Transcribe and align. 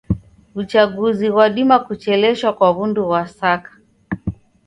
W'uchaguzi 0.55 1.25
ghwadima 1.33 1.77
kucheleshwa 1.85 2.49
kwa 2.57 2.69
w'undu 2.75 3.01
ghwa 3.07 3.23
saka. 3.37 3.71